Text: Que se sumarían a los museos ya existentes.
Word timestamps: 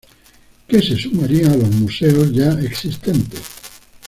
Que 0.67 0.81
se 0.81 0.97
sumarían 0.97 1.51
a 1.51 1.57
los 1.57 1.69
museos 1.75 2.31
ya 2.31 2.53
existentes. 2.53 3.39